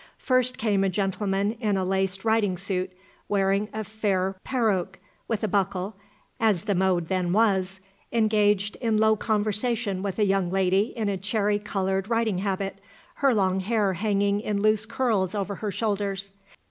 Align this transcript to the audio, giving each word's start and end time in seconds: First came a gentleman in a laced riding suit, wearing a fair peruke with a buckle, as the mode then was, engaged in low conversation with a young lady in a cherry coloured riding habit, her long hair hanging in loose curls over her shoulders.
First 0.17 0.57
came 0.57 0.83
a 0.83 0.89
gentleman 0.89 1.51
in 1.61 1.77
a 1.77 1.85
laced 1.85 2.25
riding 2.25 2.57
suit, 2.57 2.91
wearing 3.29 3.69
a 3.71 3.83
fair 3.83 4.35
peruke 4.43 4.97
with 5.27 5.43
a 5.43 5.47
buckle, 5.47 5.95
as 6.39 6.63
the 6.63 6.73
mode 6.73 7.07
then 7.07 7.33
was, 7.33 7.79
engaged 8.11 8.77
in 8.77 8.97
low 8.97 9.15
conversation 9.15 10.01
with 10.01 10.17
a 10.17 10.25
young 10.25 10.49
lady 10.49 10.91
in 10.97 11.07
a 11.07 11.17
cherry 11.17 11.59
coloured 11.59 12.09
riding 12.09 12.39
habit, 12.39 12.81
her 13.17 13.31
long 13.31 13.59
hair 13.59 13.93
hanging 13.93 14.41
in 14.41 14.59
loose 14.59 14.87
curls 14.87 15.35
over 15.35 15.57
her 15.61 15.69
shoulders. 15.69 16.33